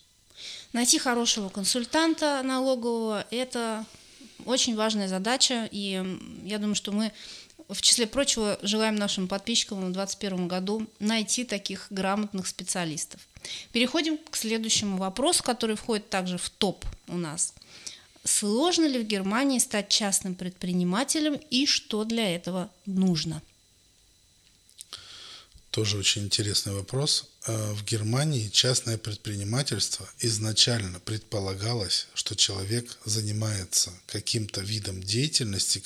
Найти 0.73 0.97
хорошего 0.97 1.49
консультанта 1.49 2.41
налогового– 2.43 3.25
это 3.31 3.85
очень 4.45 4.75
важная 4.75 5.07
задача, 5.07 5.69
и 5.71 6.03
я 6.43 6.57
думаю, 6.57 6.75
что 6.75 6.91
мы 6.91 7.11
в 7.69 7.81
числе 7.81 8.07
прочего, 8.07 8.59
желаем 8.61 8.95
нашим 8.95 9.27
подписчикам 9.27 9.77
в 9.77 9.93
2021 9.93 10.47
году 10.47 10.87
найти 10.99 11.43
таких 11.43 11.87
грамотных 11.89 12.47
специалистов. 12.47 13.21
Переходим 13.71 14.17
к 14.17 14.35
следующему 14.35 14.97
вопросу, 14.97 15.43
который 15.43 15.75
входит 15.75 16.09
также 16.09 16.37
в 16.37 16.49
топ 16.49 16.85
у 17.07 17.17
нас. 17.17 17.53
Сложно 18.23 18.85
ли 18.85 18.99
в 18.99 19.07
Германии 19.07 19.59
стать 19.59 19.89
частным 19.89 20.35
предпринимателем 20.35 21.39
и 21.49 21.65
что 21.65 22.05
для 22.05 22.33
этого 22.33 22.69
нужно? 22.85 23.41
Тоже 25.73 25.97
очень 25.97 26.25
интересный 26.25 26.73
вопрос. 26.73 27.25
Э, 27.47 27.73
в 27.73 27.83
Германии 27.83 28.47
частное 28.49 28.99
предпринимательство 28.99 30.07
изначально 30.19 30.99
предполагалось, 30.99 32.05
что 32.13 32.35
человек 32.35 32.99
занимается 33.05 33.91
каким-то 34.05 34.61
видом 34.61 35.01
деятельности, 35.01 35.81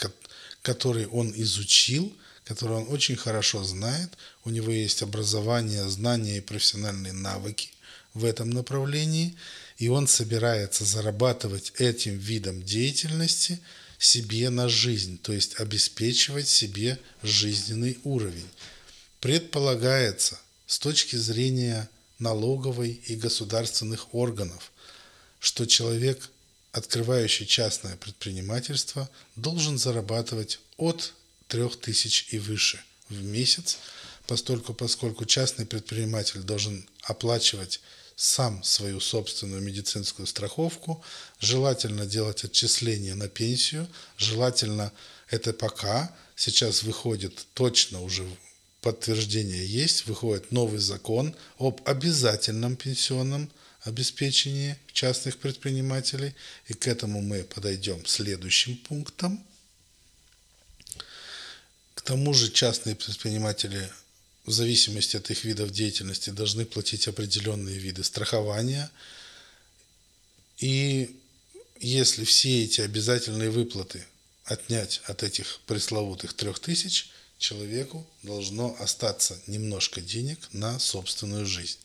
который 0.62 1.08
он 1.08 1.32
изучил, 1.38 2.14
который 2.44 2.76
он 2.76 2.90
очень 2.90 3.16
хорошо 3.16 3.64
знает, 3.64 4.10
у 4.44 4.50
него 4.50 4.74
есть 4.74 5.04
образование, 5.04 5.88
знания 5.88 6.40
и 6.40 6.42
профессиональные 6.42 7.14
навыки 7.14 7.70
в 8.14 8.26
этом 8.26 8.50
направлении, 8.50 9.38
и 9.78 9.88
он 9.88 10.10
собирается 10.10 10.84
зарабатывать 10.84 11.72
этим 11.78 12.18
видом 12.18 12.62
деятельности 12.62 13.62
себе 13.98 14.50
на 14.50 14.68
жизнь, 14.68 15.18
то 15.18 15.32
есть 15.32 15.58
обеспечивать 15.62 16.50
себе 16.50 17.00
жизненный 17.24 17.98
уровень. 18.04 18.50
Предполагается 19.20 20.40
с 20.66 20.80
точки 20.80 21.16
зрения 21.16 21.90
налоговой 22.20 22.92
и 22.92 23.16
государственных 23.16 24.14
органов, 24.14 24.72
что 25.40 25.66
человек 25.66 26.30
открывающий 26.78 27.46
частное 27.46 27.96
предпринимательство, 27.98 29.10
должен 29.36 29.78
зарабатывать 29.78 30.60
от 30.78 31.14
3000 31.48 32.28
и 32.30 32.40
выше 32.40 32.80
в 33.10 33.24
месяц, 33.24 33.80
постольку, 34.28 34.74
поскольку 34.74 35.26
частный 35.26 35.66
предприниматель 35.66 36.42
должен 36.42 36.88
оплачивать 37.02 37.82
сам 38.16 38.64
свою 38.64 39.00
собственную 39.00 39.62
медицинскую 39.62 40.28
страховку, 40.28 41.04
желательно 41.40 42.06
делать 42.06 42.44
отчисления 42.44 43.16
на 43.16 43.28
пенсию, 43.28 43.88
желательно 44.18 44.92
это 45.30 45.54
пока, 45.54 46.16
сейчас 46.36 46.84
выходит 46.84 47.46
точно 47.54 48.02
уже 48.02 48.24
подтверждение 48.82 49.66
есть, 49.66 50.06
выходит 50.06 50.52
новый 50.52 50.80
закон 50.80 51.36
об 51.58 51.82
обязательном 51.86 52.76
пенсионном 52.76 53.50
обеспечении 53.82 54.78
частных 54.94 55.38
предпринимателей, 55.38 56.36
и 56.68 56.74
к 56.74 56.88
этому 56.88 57.22
мы 57.22 57.44
подойдем 57.44 58.06
следующим 58.06 58.78
пунктом. 58.78 59.44
К 61.96 62.02
тому 62.02 62.34
же 62.34 62.52
частные 62.52 62.96
предприниматели 62.96 63.90
в 64.46 64.52
зависимости 64.52 65.18
от 65.18 65.30
их 65.30 65.44
видов 65.44 65.72
деятельности 65.72 66.30
должны 66.30 66.66
платить 66.66 67.08
определенные 67.08 67.78
виды 67.78 68.04
страхования. 68.04 68.90
И 70.60 71.20
если 71.80 72.24
все 72.24 72.64
эти 72.64 72.82
обязательные 72.82 73.50
выплаты 73.50 74.06
отнять 74.46 75.02
от 75.06 75.24
этих 75.24 75.60
пресловутых 75.68 76.34
трех 76.34 76.60
тысяч, 76.60 77.12
человеку 77.38 78.06
должно 78.24 78.76
остаться 78.80 79.38
немножко 79.48 80.02
денег 80.02 80.40
на 80.54 80.80
собственную 80.80 81.46
жизнь. 81.46 81.78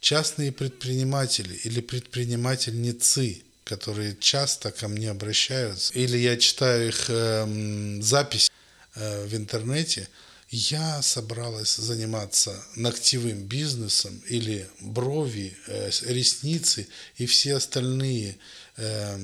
Частные 0.00 0.52
предприниматели 0.52 1.54
или 1.64 1.80
предпринимательницы, 1.80 3.42
которые 3.64 4.16
часто 4.20 4.70
ко 4.70 4.88
мне 4.88 5.10
обращаются, 5.10 5.92
или 5.94 6.16
я 6.16 6.36
читаю 6.36 6.88
их 6.88 7.06
э, 7.08 7.98
запись 8.00 8.50
э, 8.94 9.26
в 9.26 9.34
интернете, 9.34 10.08
я 10.50 11.02
собралась 11.02 11.76
заниматься 11.76 12.64
ногтевым 12.74 13.42
бизнесом 13.42 14.22
или 14.28 14.66
брови, 14.80 15.56
э, 15.66 15.90
ресницы 16.06 16.88
и 17.16 17.26
все 17.26 17.56
остальные 17.56 18.38
э, 18.76 19.18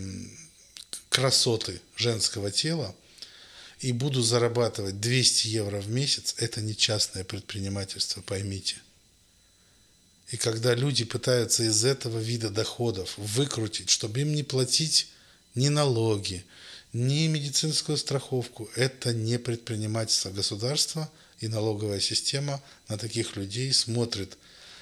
красоты 1.08 1.80
женского 1.96 2.50
тела 2.50 2.94
и 3.84 3.92
буду 3.92 4.22
зарабатывать 4.22 4.98
200 4.98 5.48
евро 5.48 5.78
в 5.78 5.90
месяц, 5.90 6.36
это 6.38 6.62
не 6.62 6.74
частное 6.74 7.22
предпринимательство, 7.22 8.22
поймите. 8.22 8.76
И 10.30 10.38
когда 10.38 10.74
люди 10.74 11.04
пытаются 11.04 11.64
из 11.64 11.84
этого 11.84 12.18
вида 12.18 12.48
доходов 12.48 13.12
выкрутить, 13.18 13.90
чтобы 13.90 14.22
им 14.22 14.34
не 14.34 14.42
платить 14.42 15.08
ни 15.54 15.68
налоги, 15.68 16.46
ни 16.94 17.26
медицинскую 17.26 17.98
страховку, 17.98 18.70
это 18.74 19.12
не 19.12 19.38
предпринимательство 19.38 20.30
государства 20.30 21.10
и 21.40 21.48
налоговая 21.48 22.00
система 22.00 22.62
на 22.88 22.96
таких 22.96 23.36
людей 23.36 23.70
смотрит, 23.74 24.38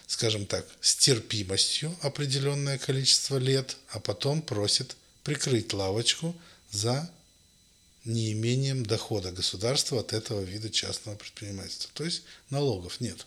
скажем 0.06 0.47
так, 0.47 0.64
с 0.80 0.94
терпимостью 0.94 1.92
определенное 2.02 2.78
количество 2.78 3.37
лет, 3.37 3.76
а 3.88 3.99
потом 3.99 4.42
просит 4.42 4.97
прикрыть 5.25 5.73
лавочку 5.73 6.37
за 6.71 7.11
неимением 8.04 8.85
дохода 8.85 9.32
государства 9.32 10.00
от 10.00 10.12
этого 10.12 10.40
вида 10.40 10.71
частного 10.71 11.16
предпринимательства. 11.16 11.90
То 11.94 12.04
есть 12.04 12.23
налогов 12.50 13.00
нет. 13.00 13.26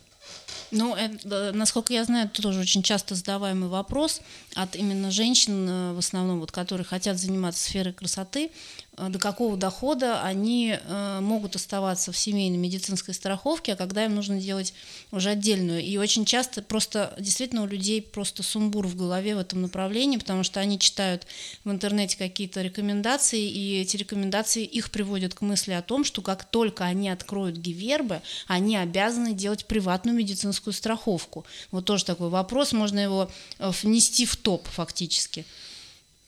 Ну, 0.72 0.96
это, 0.96 1.51
насколько 1.53 1.94
я 1.94 2.03
знаю, 2.03 2.25
это 2.25 2.41
тоже 2.41 2.60
очень 2.60 2.84
часто 2.84 3.15
задаваемый 3.15 3.70
вопрос 3.70 4.22
от 4.55 4.75
именно 4.75 5.12
женщин, 5.12 5.67
э, 5.70 5.94
в 5.94 6.00
основном, 6.00 6.39
вот, 6.39 6.51
которые 6.51 6.86
хотят 6.86 7.17
заниматься 7.17 7.63
сферой 7.63 7.94
красоты. 7.94 8.51
э, 8.98 9.10
до 9.10 9.20
какого 9.20 9.58
дохода 9.58 10.22
они 10.22 10.77
э, 10.77 11.20
могут 11.22 11.55
оставаться 11.55 12.12
в 12.12 12.17
семейной 12.17 12.58
медицинской 12.58 13.13
страховке, 13.13 13.74
а 13.74 13.75
когда 13.75 14.05
им 14.05 14.15
нужно 14.15 14.39
делать 14.39 14.74
уже 15.12 15.29
отдельную. 15.29 15.82
И 15.84 15.98
очень 15.98 16.25
часто 16.25 16.62
просто 16.62 17.13
действительно 17.20 17.63
у 17.63 17.67
людей 17.67 18.01
просто 18.01 18.41
сумбур 18.44 18.88
в 18.88 18.96
голове 18.96 19.36
в 19.36 19.39
этом 19.39 19.62
направлении, 19.62 20.17
потому 20.17 20.44
что 20.44 20.60
они 20.60 20.79
читают 20.79 21.27
в 21.63 21.72
интернете 21.72 22.17
какие-то 22.17 22.62
рекомендации, 22.62 23.48
и 23.48 23.82
эти 23.82 23.98
рекомендации 23.98 24.63
их 24.63 24.91
приводят 24.91 25.34
к 25.34 25.41
мысли 25.41 25.74
о 25.74 25.82
том, 25.82 26.03
что 26.03 26.22
как 26.22 26.46
только 26.46 26.86
они 26.86 27.10
откроют 27.10 27.58
гивербы, 27.58 28.22
они 28.48 28.77
обязаны 28.77 29.34
делать 29.34 29.65
приватную 29.65 30.14
медицинскую 30.15 30.74
страховку. 30.74 31.45
Вот 31.72 31.86
тоже 31.86 32.05
такой 32.05 32.29
вопрос, 32.29 32.72
можно 32.72 33.00
его 33.00 33.31
э, 33.60 33.72
внести 33.84 34.25
в 34.25 34.36
топ 34.36 34.67
фактически. 34.67 35.45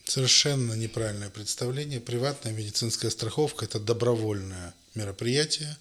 Совершенно 0.05 0.73
неправильное 0.73 1.29
представление. 1.29 1.99
Приватная 1.99 2.53
медицинская 2.53 3.11
страховка– 3.11 3.65
это 3.65 3.79
добровольное 3.79 4.73
мероприятие. 4.95 5.77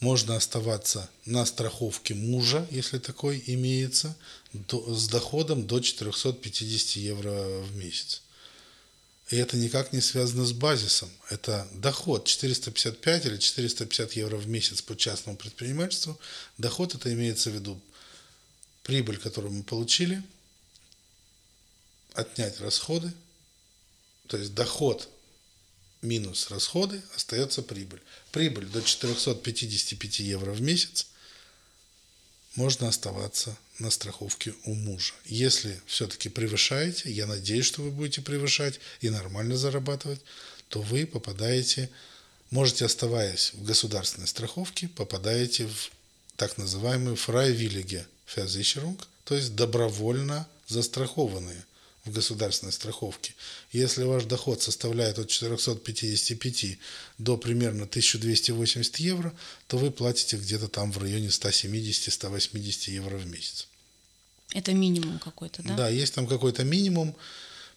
Можно 0.00 0.36
оставаться 0.36 1.08
на 1.24 1.44
страховке 1.46 2.14
мужа, 2.14 2.66
если 2.70 2.98
такой 2.98 3.42
имеется, 3.46 4.16
с 4.52 5.08
доходом 5.08 5.66
до 5.66 5.80
450 5.80 6.96
евро 6.96 7.60
в 7.62 7.76
месяц. 7.76 8.22
И 9.30 9.36
это 9.36 9.56
никак 9.56 9.92
не 9.92 10.00
связано 10.00 10.46
с 10.46 10.52
базисом. 10.52 11.10
Это 11.28 11.68
доход 11.72 12.26
455 12.26 13.26
или 13.26 13.36
450 13.36 14.12
евро 14.12 14.36
в 14.36 14.48
месяц 14.48 14.80
по 14.80 14.96
частному 14.96 15.36
предпринимательству. 15.36 16.18
Доход 16.56 16.94
это 16.94 17.12
имеется 17.12 17.50
в 17.50 17.54
виду 17.54 17.78
прибыль, 18.82 19.18
которую 19.18 19.52
мы 19.52 19.62
получили, 19.64 20.22
отнять 22.14 22.58
расходы, 22.60 23.12
то 24.28 24.38
есть 24.38 24.54
доход 24.54 25.08
минус 26.00 26.50
расходы, 26.50 27.02
остается 27.14 27.62
прибыль. 27.62 28.00
Прибыль 28.32 28.66
до 28.66 28.82
455 28.82 30.20
евро 30.20 30.52
в 30.52 30.62
месяц 30.62 31.06
можно 32.54 32.88
оставаться 32.88 33.56
на 33.78 33.90
страховке 33.90 34.54
у 34.64 34.74
мужа. 34.74 35.14
Если 35.24 35.80
все-таки 35.86 36.28
превышаете, 36.28 37.10
я 37.10 37.26
надеюсь, 37.26 37.66
что 37.66 37.82
вы 37.82 37.90
будете 37.90 38.20
превышать 38.20 38.80
и 39.00 39.10
нормально 39.10 39.56
зарабатывать, 39.56 40.20
то 40.68 40.82
вы 40.82 41.06
попадаете, 41.06 41.90
можете 42.50 42.84
оставаясь 42.84 43.52
в 43.54 43.64
государственной 43.64 44.26
страховке, 44.26 44.88
попадаете 44.88 45.66
в 45.66 45.90
так 46.36 46.58
называемую 46.58 47.16
фрайвиллиге 47.16 48.06
Versicherung, 48.34 49.00
то 49.24 49.34
есть 49.34 49.54
добровольно 49.54 50.46
застрахованные 50.66 51.64
в 52.08 52.12
государственной 52.12 52.72
страховке. 52.72 53.34
Если 53.72 54.02
ваш 54.02 54.24
доход 54.24 54.62
составляет 54.62 55.18
от 55.18 55.28
455 55.28 56.78
до 57.18 57.36
примерно 57.36 57.84
1280 57.84 58.98
евро, 58.98 59.32
то 59.66 59.78
вы 59.78 59.90
платите 59.90 60.36
где-то 60.36 60.68
там 60.68 60.92
в 60.92 60.98
районе 60.98 61.28
170-180 61.28 62.90
евро 62.90 63.16
в 63.16 63.26
месяц. 63.26 63.68
Это 64.54 64.72
минимум 64.72 65.18
какой-то, 65.18 65.62
да? 65.62 65.76
Да, 65.76 65.88
есть 65.88 66.14
там 66.14 66.26
какой-то 66.26 66.64
минимум. 66.64 67.14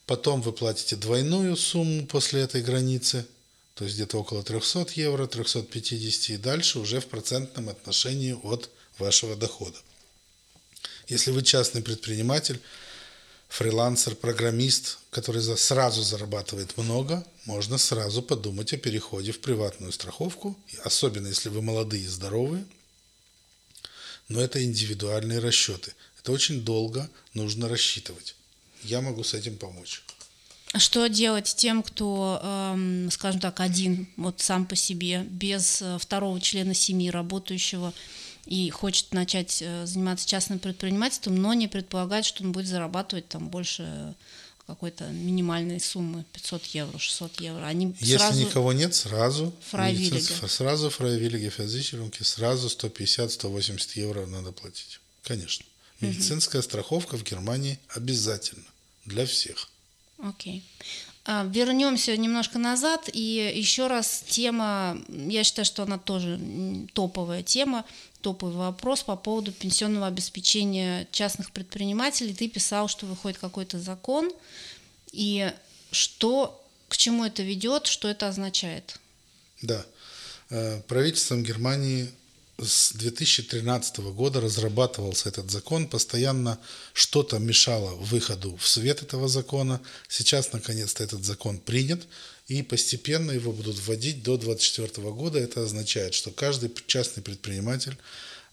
Потом 0.05 0.41
вы 0.41 0.51
платите 0.51 0.95
двойную 0.95 1.55
сумму 1.55 2.05
после 2.07 2.41
этой 2.41 2.61
границы, 2.61 3.25
то 3.75 3.83
есть 3.83 3.95
где-то 3.95 4.17
около 4.17 4.43
300 4.43 4.87
евро, 4.95 5.27
350 5.27 6.29
и 6.29 6.37
дальше 6.37 6.79
уже 6.79 6.99
в 6.99 7.07
процентном 7.07 7.69
отношении 7.69 8.33
от 8.33 8.69
вашего 8.97 9.35
дохода. 9.35 9.77
Если 11.07 11.31
вы 11.31 11.43
частный 11.43 11.81
предприниматель, 11.81 12.59
фрилансер, 13.51 14.15
программист, 14.15 14.97
который 15.09 15.41
сразу 15.57 16.01
зарабатывает 16.03 16.77
много, 16.77 17.23
можно 17.45 17.77
сразу 17.77 18.21
подумать 18.21 18.71
о 18.71 18.77
переходе 18.77 19.33
в 19.33 19.41
приватную 19.41 19.91
страховку, 19.91 20.57
особенно 20.85 21.27
если 21.27 21.49
вы 21.49 21.61
молодые 21.61 22.03
и 22.03 22.07
здоровые. 22.07 22.65
Но 24.29 24.39
это 24.39 24.63
индивидуальные 24.63 25.39
расчеты. 25.39 25.93
Это 26.19 26.31
очень 26.31 26.61
долго 26.63 27.09
нужно 27.33 27.67
рассчитывать. 27.67 28.35
Я 28.83 29.01
могу 29.01 29.23
с 29.25 29.33
этим 29.33 29.57
помочь. 29.57 30.01
А 30.71 30.79
что 30.79 31.05
делать 31.07 31.53
тем, 31.57 31.83
кто, 31.83 32.39
эм, 32.41 33.11
скажем 33.11 33.41
так, 33.41 33.59
один, 33.59 34.07
вот 34.15 34.39
сам 34.39 34.65
по 34.65 34.77
себе, 34.77 35.27
без 35.29 35.81
э, 35.81 35.97
второго 35.99 36.39
члена 36.39 36.73
семьи, 36.73 37.09
работающего 37.09 37.93
и 38.45 38.69
хочет 38.69 39.13
начать 39.13 39.61
э, 39.61 39.85
заниматься 39.85 40.27
частным 40.27 40.59
предпринимательством, 40.59 41.35
но 41.35 41.53
не 41.53 41.67
предполагает, 41.67 42.25
что 42.25 42.43
он 42.43 42.51
будет 42.51 42.67
зарабатывать 42.67 43.27
там 43.27 43.49
больше 43.49 44.15
какой-то 44.67 45.05
минимальной 45.09 45.79
суммы 45.79 46.23
500 46.33 46.65
евро, 46.67 46.97
600 46.97 47.41
евро. 47.41 47.65
Они 47.65 47.93
Если 47.99 48.17
сразу... 48.17 48.39
никого 48.39 48.73
нет, 48.73 48.95
сразу 48.95 49.53
Фрайвиллиге. 49.69 50.21
Сразу 50.21 50.89
фрайвиллиге 50.89 51.49
физически, 51.49 52.23
сразу 52.23 52.67
150-180 52.67 53.89
евро 53.95 54.25
надо 54.25 54.51
платить. 54.51 54.99
Конечно. 55.23 55.65
Медицинская 55.99 56.61
угу. 56.61 56.65
страховка 56.65 57.17
в 57.17 57.23
Германии 57.23 57.79
обязательно 57.89 58.65
для 59.05 59.25
всех. 59.25 59.69
Окей. 60.17 60.63
Okay. 60.79 61.10
А, 61.23 61.45
вернемся 61.45 62.17
немножко 62.17 62.57
назад, 62.57 63.09
и 63.13 63.53
еще 63.55 63.87
раз 63.87 64.23
тема, 64.27 64.97
я 65.07 65.43
считаю, 65.43 65.65
что 65.65 65.83
она 65.83 65.99
тоже 65.99 66.39
топовая 66.93 67.43
тема, 67.43 67.85
топовый 68.21 68.55
вопрос 68.55 69.03
по 69.03 69.15
поводу 69.15 69.51
пенсионного 69.51 70.07
обеспечения 70.07 71.07
частных 71.11 71.51
предпринимателей. 71.51 72.33
Ты 72.33 72.47
писал, 72.47 72.87
что 72.87 73.05
выходит 73.05 73.37
какой-то 73.37 73.79
закон, 73.79 74.31
и 75.11 75.51
что, 75.91 76.59
к 76.87 76.97
чему 76.97 77.25
это 77.25 77.43
ведет, 77.43 77.85
что 77.85 78.07
это 78.07 78.27
означает? 78.27 78.99
Да. 79.61 79.85
Э, 80.49 80.81
правительством 80.87 81.43
Германии 81.43 82.09
с 82.63 82.93
2013 82.93 83.97
года 84.13 84.41
разрабатывался 84.41 85.29
этот 85.29 85.49
закон, 85.49 85.87
постоянно 85.87 86.59
что-то 86.93 87.39
мешало 87.39 87.95
выходу 87.95 88.55
в 88.57 88.67
свет 88.67 89.01
этого 89.01 89.27
закона. 89.27 89.81
Сейчас, 90.07 90.53
наконец-то, 90.53 91.03
этот 91.03 91.25
закон 91.25 91.57
принят, 91.59 92.07
и 92.47 92.61
постепенно 92.63 93.31
его 93.31 93.51
будут 93.51 93.79
вводить 93.79 94.23
до 94.23 94.37
2024 94.37 95.11
года. 95.11 95.39
Это 95.39 95.63
означает, 95.63 96.13
что 96.13 96.31
каждый 96.31 96.71
частный 96.87 97.23
предприниматель 97.23 97.97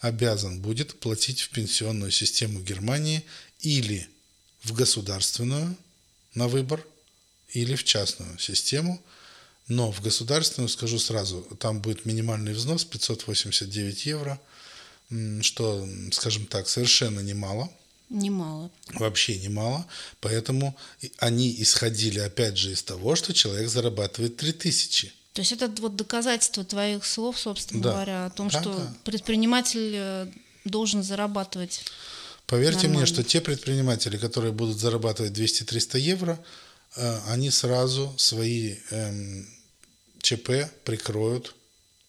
обязан 0.00 0.60
будет 0.60 0.98
платить 1.00 1.40
в 1.40 1.50
пенсионную 1.50 2.10
систему 2.10 2.60
Германии 2.60 3.24
или 3.60 4.08
в 4.62 4.72
государственную 4.72 5.76
на 6.34 6.48
выбор, 6.48 6.84
или 7.50 7.74
в 7.74 7.84
частную 7.84 8.38
систему– 8.38 9.02
но 9.68 9.92
в 9.92 10.00
государственную, 10.00 10.68
скажу 10.68 10.98
сразу, 10.98 11.42
там 11.60 11.80
будет 11.80 12.06
минимальный 12.06 12.54
взнос 12.54 12.84
589 12.84 14.06
евро, 14.06 14.40
что, 15.42 15.86
скажем 16.12 16.46
так, 16.46 16.68
совершенно 16.68 17.20
немало. 17.20 17.70
Немало. 18.08 18.70
Вообще 18.94 19.38
немало. 19.38 19.86
Поэтому 20.20 20.74
они 21.18 21.54
исходили, 21.60 22.18
опять 22.18 22.56
же, 22.56 22.72
из 22.72 22.82
того, 22.82 23.16
что 23.16 23.34
человек 23.34 23.68
зарабатывает 23.68 24.36
3000. 24.38 25.12
То 25.34 25.42
есть 25.42 25.52
это 25.52 25.70
вот 25.82 25.94
доказательство 25.94 26.64
твоих 26.64 27.04
слов, 27.04 27.38
собственно 27.38 27.82
да. 27.82 27.92
говоря, 27.92 28.26
о 28.26 28.30
том, 28.30 28.48
да, 28.48 28.60
что 28.60 28.74
да. 28.74 28.94
предприниматель 29.04 29.92
э, 29.94 30.26
должен 30.64 31.02
зарабатывать. 31.02 31.84
Поверьте 32.46 32.88
нормально. 32.88 32.98
мне, 33.00 33.06
что 33.06 33.22
те 33.22 33.42
предприниматели, 33.42 34.16
которые 34.16 34.52
будут 34.52 34.78
зарабатывать 34.78 35.32
200-300 35.32 35.98
евро, 36.00 36.40
э, 36.96 37.18
они 37.28 37.50
сразу 37.50 38.14
свои 38.16 38.76
эм, 38.90 39.46
ЧП 40.28 40.70
прикроют, 40.84 41.54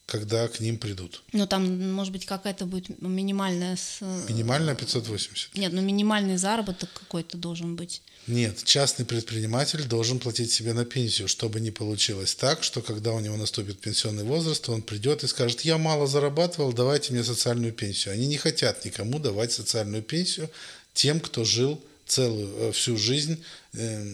когда 0.05 0.47
к 0.49 0.59
ним 0.59 0.77
придут. 0.77 1.21
Ну, 1.31 1.47
там, 1.47 1.93
может 1.93 2.11
быть, 2.11 2.25
какая-то 2.25 2.65
будет 2.65 3.01
минимальная... 3.01 3.77
С... 3.77 4.01
Минимальная 4.27 4.75
580. 4.75 5.55
Нет, 5.55 5.71
ну 5.71 5.81
минимальный 5.81 6.35
заработок 6.35 6.89
какой-то 6.91 7.37
должен 7.37 7.77
быть. 7.77 8.01
Нет, 8.27 8.63
частный 8.65 9.05
предприниматель 9.05 9.83
должен 9.85 10.19
платить 10.19 10.51
себе 10.51 10.73
на 10.73 10.83
пенсию, 10.83 11.29
чтобы 11.29 11.61
не 11.61 11.71
получилось 11.71 12.35
так, 12.35 12.63
что 12.63 12.81
когда 12.81 13.13
у 13.13 13.21
него 13.21 13.37
наступит 13.37 13.79
пенсионный 13.79 14.25
возраст, 14.25 14.67
он 14.67 14.81
придет 14.81 15.23
и 15.23 15.27
скажет, 15.27 15.61
я 15.61 15.77
мало 15.77 16.05
зарабатывал, 16.05 16.73
давайте 16.73 17.13
мне 17.13 17.23
социальную 17.23 17.71
пенсию. 17.71 18.15
Они 18.15 18.27
не 18.27 18.37
хотят 18.37 18.83
никому 18.83 19.19
давать 19.19 19.53
социальную 19.53 20.03
пенсию 20.03 20.49
тем, 20.93 21.21
кто 21.21 21.45
жил 21.45 21.81
целую 22.09 22.69
э, 22.69 22.71
всю 22.71 22.97
жизнь 22.97 23.41
э, 23.73 24.05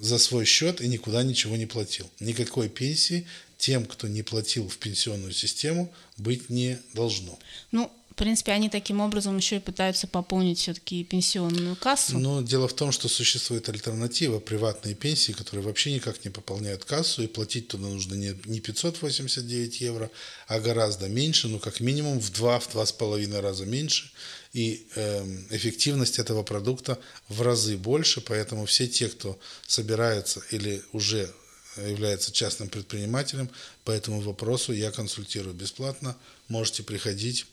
за 0.00 0.18
свой 0.18 0.44
счет 0.44 0.80
и 0.80 0.88
никуда 0.88 1.22
ничего 1.22 1.56
не 1.56 1.66
платил. 1.66 2.08
Никакой 2.20 2.68
пенсии 2.68 3.26
тем, 3.58 3.84
кто 3.84 4.08
не 4.08 4.22
платил 4.22 4.68
в 4.68 4.78
пенсионную 4.78 5.32
систему, 5.32 5.92
быть 6.16 6.50
не 6.50 6.78
должно. 6.94 7.38
Ну, 7.70 7.92
в 8.12 8.14
принципе, 8.14 8.52
они 8.52 8.68
таким 8.68 9.00
образом 9.00 9.38
еще 9.38 9.56
и 9.56 9.60
пытаются 9.60 10.06
пополнить 10.06 10.58
все-таки 10.58 11.02
пенсионную 11.02 11.76
кассу. 11.76 12.18
Но 12.18 12.42
дело 12.42 12.68
в 12.68 12.74
том, 12.74 12.92
что 12.92 13.08
существует 13.08 13.68
альтернатива 13.70 14.38
приватные 14.38 14.94
пенсии, 14.94 15.32
которые 15.32 15.64
вообще 15.64 15.94
никак 15.94 16.22
не 16.24 16.30
пополняют 16.30 16.84
кассу, 16.84 17.22
и 17.22 17.26
платить 17.26 17.68
туда 17.68 17.88
нужно 17.88 18.14
не, 18.14 18.34
не 18.44 18.60
589 18.60 19.80
евро, 19.80 20.10
а 20.46 20.60
гораздо 20.60 21.08
меньше, 21.08 21.48
ну 21.48 21.58
как 21.58 21.80
минимум 21.80 22.20
в 22.20 22.30
два, 22.32 22.60
в 22.60 22.70
два 22.70 22.84
с 22.84 22.92
половиной 22.92 23.40
раза 23.40 23.64
меньше 23.64 24.10
и 24.52 24.86
э, 24.94 25.24
эффективность 25.50 26.18
этого 26.18 26.42
продукта 26.42 26.98
в 27.28 27.40
разы 27.42 27.76
больше, 27.76 28.20
поэтому 28.20 28.66
все 28.66 28.86
те, 28.86 29.08
кто 29.08 29.38
собирается 29.66 30.42
или 30.50 30.82
уже 30.92 31.32
является 31.76 32.32
частным 32.32 32.68
предпринимателем. 32.68 33.48
По 33.84 33.90
этому 33.90 34.20
вопросу 34.20 34.72
я 34.72 34.90
консультирую 34.90 35.54
бесплатно. 35.54 36.16
Можете 36.48 36.82
приходить 36.82 37.46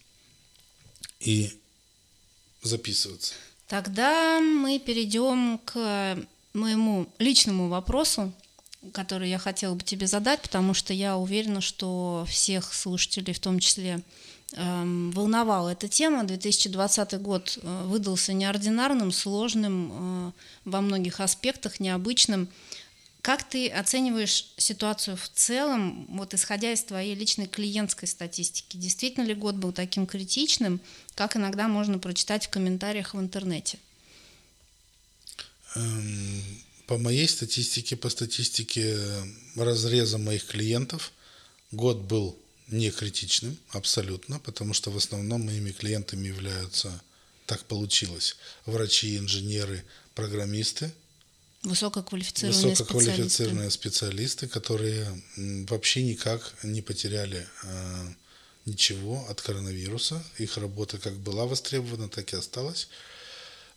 и 1.19 1.57
записываться. 2.61 3.33
Тогда 3.67 4.41
мы 4.41 4.79
перейдем 4.79 5.59
к 5.59 6.17
моему 6.53 7.07
личному 7.19 7.69
вопросу, 7.69 8.33
который 8.93 9.29
я 9.29 9.37
хотела 9.37 9.75
бы 9.75 9.83
тебе 9.83 10.07
задать, 10.07 10.41
потому 10.41 10.73
что 10.73 10.93
я 10.93 11.17
уверена, 11.17 11.61
что 11.61 12.25
всех 12.27 12.73
слушателей, 12.73 13.33
в 13.33 13.39
том 13.39 13.59
числе, 13.59 13.91
эм, 13.91 14.03
волновала 14.55 15.69
эта 15.69 15.87
тема. 15.87 16.23
2020 16.23 17.21
год 17.21 17.59
э, 17.61 17.83
выдался 17.85 18.33
неординарным, 18.33 19.11
сложным 19.11 19.91
э, 19.91 20.31
во 20.65 20.81
многих 20.81 21.19
аспектах, 21.19 21.79
необычным. 21.79 22.49
Как 23.21 23.47
ты 23.47 23.67
оцениваешь 23.67 24.51
ситуацию 24.57 25.17
в 25.17 25.29
целом, 25.29 26.07
вот 26.09 26.33
исходя 26.33 26.71
из 26.71 26.83
твоей 26.83 27.15
личной 27.15 27.47
клиентской 27.47 28.07
статистики? 28.07 28.77
Действительно 28.77 29.25
ли 29.25 29.35
год 29.35 29.55
был 29.55 29.73
таким 29.73 30.07
критичным, 30.07 30.79
как 31.15 31.35
иногда 31.35 31.67
можно 31.67 31.99
прочитать 31.99 32.47
в 32.47 32.49
комментариях 32.49 33.13
в 33.13 33.19
интернете? 33.19 33.77
Эм, 35.75 36.41
по 36.87 36.97
моей 36.97 37.27
статистике, 37.27 37.97
по 37.97 38.09
статистике 38.09 38.97
разреза 39.55 40.17
моих 40.17 40.47
клиентов, 40.47 41.11
год 41.71 41.97
был 41.97 42.35
не 42.69 42.91
критичным 42.91 43.57
абсолютно, 43.69 44.39
потому 44.39 44.73
что 44.73 44.91
в 44.91 44.97
основном 44.97 45.45
моими 45.45 45.71
клиентами 45.71 46.27
являются, 46.27 47.01
так 47.45 47.63
получилось, 47.65 48.35
врачи, 48.65 49.17
инженеры, 49.17 49.83
программисты, 50.15 50.91
Высококвалифицированные, 51.63 52.69
Высококвалифицированные 52.69 53.69
специалисты. 53.69 54.45
специалисты, 54.45 54.47
которые 54.47 55.21
вообще 55.67 56.03
никак 56.03 56.53
не 56.63 56.81
потеряли 56.81 57.45
э, 57.63 58.07
ничего 58.65 59.25
от 59.29 59.41
коронавируса. 59.41 60.23
Их 60.37 60.57
работа 60.57 60.97
как 60.99 61.15
была 61.17 61.45
востребована, 61.45 62.07
так 62.07 62.31
и 62.31 62.37
осталась. 62.37 62.87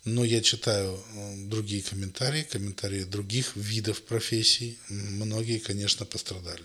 Но 0.05 0.23
я 0.23 0.41
читаю 0.41 0.97
э, 0.97 1.35
другие 1.47 1.83
комментарии, 1.83 2.43
комментарии 2.43 3.03
других 3.03 3.55
видов 3.57 4.01
профессий. 4.03 4.77
Многие, 4.87 5.59
конечно, 5.59 6.05
пострадали. 6.05 6.63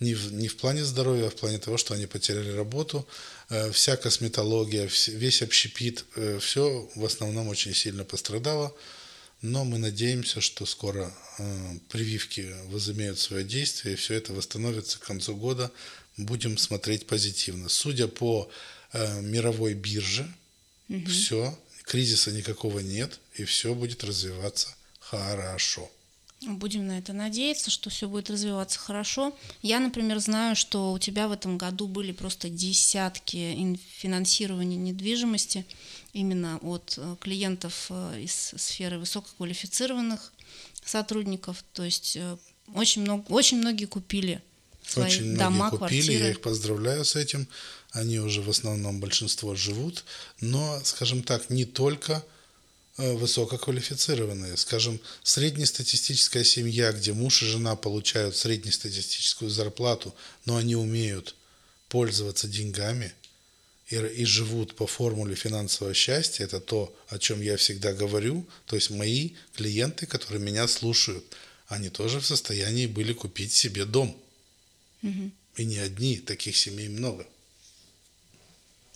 Не 0.00 0.14
в, 0.14 0.32
не 0.32 0.48
в 0.48 0.56
плане 0.56 0.84
здоровья, 0.84 1.26
а 1.26 1.30
в 1.30 1.34
плане 1.34 1.58
того, 1.58 1.76
что 1.76 1.94
они 1.94 2.06
потеряли 2.06 2.50
работу. 2.52 3.06
Э, 3.48 3.70
вся 3.72 3.96
косметология, 3.96 4.88
весь 5.08 5.42
общепит, 5.42 6.04
э, 6.14 6.38
все 6.40 6.88
в 6.94 7.04
основном 7.04 7.48
очень 7.48 7.74
сильно 7.74 8.04
пострадало 8.04 8.74
но 9.40 9.64
мы 9.64 9.78
надеемся, 9.78 10.40
что 10.40 10.66
скоро 10.66 11.14
э, 11.38 11.78
прививки 11.88 12.52
возымеют 12.66 13.20
свое 13.20 13.44
действие, 13.44 13.94
и 13.94 13.96
все 13.96 14.14
это 14.14 14.32
восстановится 14.32 14.98
к 14.98 15.02
концу 15.02 15.36
года. 15.36 15.70
Будем 16.16 16.58
смотреть 16.58 17.06
позитивно. 17.06 17.68
Судя 17.68 18.08
по 18.08 18.50
мировой 18.92 19.74
бирже, 19.74 20.26
угу. 20.88 21.06
все, 21.06 21.56
кризиса 21.84 22.32
никакого 22.32 22.80
нет, 22.80 23.20
и 23.34 23.44
все 23.44 23.74
будет 23.74 24.02
развиваться 24.02 24.74
хорошо. 24.98 25.88
Будем 26.42 26.86
на 26.86 26.98
это 26.98 27.12
надеяться, 27.12 27.68
что 27.68 27.90
все 27.90 28.08
будет 28.08 28.30
развиваться 28.30 28.78
хорошо. 28.78 29.36
Я, 29.60 29.80
например, 29.80 30.20
знаю, 30.20 30.54
что 30.54 30.92
у 30.92 30.98
тебя 30.98 31.26
в 31.26 31.32
этом 31.32 31.58
году 31.58 31.88
были 31.88 32.12
просто 32.12 32.48
десятки 32.48 33.76
финансирования 33.98 34.76
недвижимости 34.76 35.66
именно 36.12 36.58
от 36.58 36.94
э, 36.96 37.16
клиентов 37.20 37.86
э, 37.90 38.20
из 38.22 38.54
сферы 38.56 38.98
высококвалифицированных 39.00 40.32
сотрудников. 40.84 41.64
То 41.72 41.82
есть 41.82 42.16
э, 42.16 42.36
очень, 42.72 43.02
много, 43.02 43.24
очень 43.30 43.58
многие 43.58 43.86
купили 43.86 44.40
свои 44.86 45.06
очень 45.06 45.36
дома, 45.36 45.50
многие 45.50 45.70
купили, 45.70 46.02
квартиры. 46.02 46.24
я 46.24 46.30
их 46.30 46.40
поздравляю 46.40 47.04
с 47.04 47.16
этим. 47.16 47.48
Они 47.90 48.20
уже 48.20 48.42
в 48.42 48.50
основном 48.50 49.00
большинство 49.00 49.54
живут, 49.54 50.04
но, 50.40 50.78
скажем 50.84 51.22
так, 51.22 51.50
не 51.50 51.64
только 51.64 52.24
высококвалифицированные. 52.98 54.56
Скажем, 54.56 55.00
среднестатистическая 55.22 56.44
семья, 56.44 56.92
где 56.92 57.12
муж 57.12 57.42
и 57.42 57.46
жена 57.46 57.76
получают 57.76 58.36
среднестатистическую 58.36 59.50
зарплату, 59.50 60.14
но 60.44 60.56
они 60.56 60.76
умеют 60.76 61.34
пользоваться 61.88 62.46
деньгами– 62.46 63.12
и, 63.88 63.96
и 63.96 64.24
живут 64.24 64.74
по 64.74 64.86
формуле 64.86 65.34
финансового 65.34 65.94
счастья, 65.94 66.44
это 66.44 66.60
то, 66.60 66.94
о 67.08 67.18
чем 67.18 67.40
я 67.40 67.56
всегда 67.56 67.92
говорю, 67.92 68.46
то 68.66 68.76
есть 68.76 68.90
мои 68.90 69.30
клиенты, 69.54 70.06
которые 70.06 70.40
меня 70.40 70.68
слушают, 70.68 71.24
они 71.68 71.88
тоже 71.88 72.20
в 72.20 72.26
состоянии 72.26 72.86
были 72.86 73.12
купить 73.12 73.52
себе 73.52 73.84
дом. 73.84 74.16
Угу. 75.02 75.30
И 75.56 75.64
не 75.64 75.78
одни, 75.78 76.18
таких 76.18 76.56
семей 76.56 76.88
много. 76.88 77.26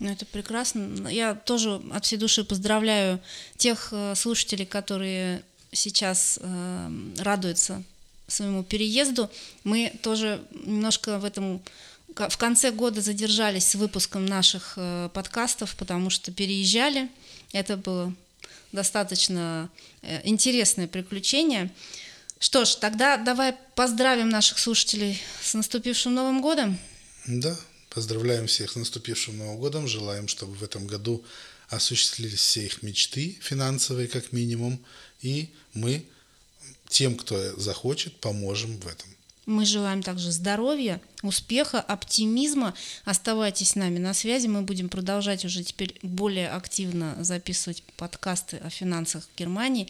Ну, 0.02 0.10
это 0.10 0.26
прекрасно. 0.26 1.08
Я 1.08 1.36
тоже 1.36 1.80
от 1.92 2.04
всей 2.04 2.16
души 2.16 2.42
поздравляю 2.42 3.20
тех 3.56 3.90
э, 3.92 4.16
слушателей, 4.16 4.66
которые 4.66 5.44
сейчас 5.70 6.40
э, 6.42 6.90
радуются 7.18 7.84
своему 8.26 8.64
переезду. 8.64 9.30
Мы 9.62 9.92
тоже 10.02 10.42
немножко 10.64 11.20
в 11.20 11.24
этом 11.24 11.62
в 12.16 12.36
конце 12.36 12.72
года 12.72 13.00
задержались 13.00 13.68
с 13.68 13.76
выпуском 13.76 14.26
наших 14.26 14.74
э, 14.76 15.08
подкастов, 15.14 15.76
потому 15.76 16.10
что 16.10 16.32
переезжали. 16.32 17.08
Это 17.52 17.76
было 17.76 18.12
достаточно 18.72 19.70
э, 20.02 20.20
интересное 20.28 20.88
приключение. 20.88 21.70
Что 22.40 22.64
ж, 22.64 22.74
тогда 22.74 23.18
давай 23.18 23.54
поздравим 23.76 24.30
наших 24.30 24.58
слушателей 24.58 25.22
с 25.40 25.54
наступившим 25.54 26.12
Новым 26.12 26.42
годом. 26.42 26.76
Да, 27.28 27.56
поздравляем 27.94 28.46
всех 28.46 28.70
с 28.70 28.76
наступившим 28.76 29.38
Новым 29.38 29.58
годом. 29.58 29.88
Желаем, 29.88 30.28
чтобы 30.28 30.54
в 30.54 30.62
этом 30.62 30.86
году 30.86 31.24
осуществились 31.68 32.40
все 32.40 32.66
их 32.66 32.82
мечты 32.82 33.38
финансовые, 33.40 34.08
как 34.08 34.32
минимум. 34.32 34.80
И 35.20 35.50
мы 35.74 36.04
тем, 36.88 37.16
кто 37.16 37.58
захочет, 37.58 38.18
поможем 38.20 38.78
в 38.78 38.86
этом. 38.86 39.08
Мы 39.44 39.64
желаем 39.64 40.02
также 40.02 40.30
здоровья, 40.30 41.00
успеха, 41.22 41.80
оптимизма. 41.80 42.74
Оставайтесь 43.04 43.70
с 43.70 43.74
нами 43.74 43.98
на 43.98 44.14
связи. 44.14 44.46
Мы 44.46 44.62
будем 44.62 44.88
продолжать 44.88 45.44
уже 45.44 45.64
теперь 45.64 45.98
более 46.02 46.48
активно 46.48 47.16
записывать 47.20 47.82
подкасты 47.96 48.58
о 48.58 48.70
финансах 48.70 49.28
Германии. 49.36 49.88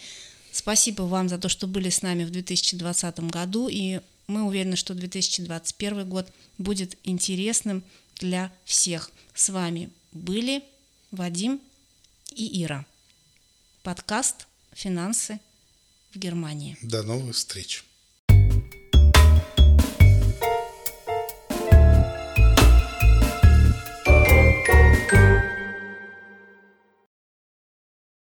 Спасибо 0.52 1.02
вам 1.02 1.28
за 1.28 1.38
то, 1.38 1.50
что 1.50 1.66
были 1.66 1.90
с 1.90 2.00
нами 2.02 2.24
в 2.24 2.30
2020 2.30 3.20
году. 3.30 3.68
И 3.70 4.00
мы 4.26 4.42
уверены, 4.44 4.76
что 4.76 4.94
2021 4.94 6.08
год 6.08 6.32
будет 6.58 6.96
интересным 7.04 7.84
для 8.16 8.52
всех. 8.64 9.10
С 9.34 9.48
вами 9.48 9.90
были 10.12 10.62
Вадим 11.10 11.60
и 12.34 12.62
Ира. 12.62 12.86
Подкаст 13.82 14.46
«Финансы 14.72 15.40
в 16.14 16.18
Германии». 16.18 16.76
До 16.82 17.02
новых 17.02 17.36
встреч. 17.36 17.84